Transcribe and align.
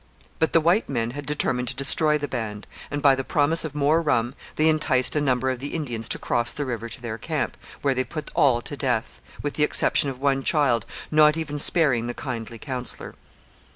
But 0.39 0.51
the 0.53 0.59
white 0.61 0.89
men 0.89 1.11
had 1.11 1.27
determined 1.27 1.67
to 1.67 1.75
destroy 1.75 2.17
the 2.17 2.27
band; 2.27 2.65
and 2.89 3.03
by 3.03 3.13
the 3.13 3.23
promise 3.23 3.63
of 3.63 3.75
more 3.75 4.01
rum 4.01 4.33
they 4.55 4.67
enticed 4.67 5.15
a 5.15 5.21
number 5.21 5.51
of 5.51 5.59
the 5.59 5.75
Indians 5.75 6.09
to 6.09 6.17
cross 6.17 6.51
the 6.51 6.65
river 6.65 6.89
to 6.89 6.99
their 6.99 7.19
camp, 7.19 7.55
where 7.83 7.93
they 7.93 8.03
put 8.03 8.31
all 8.33 8.63
to 8.63 8.75
death, 8.75 9.21
with 9.43 9.53
the 9.57 9.63
exception 9.63 10.09
of 10.09 10.17
one 10.17 10.41
child, 10.43 10.87
not 11.11 11.37
even 11.37 11.59
sparing 11.59 12.07
the 12.07 12.15
kindly 12.15 12.57
counsellor. 12.57 13.13